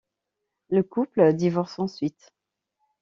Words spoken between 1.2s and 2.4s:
divorce ensuite.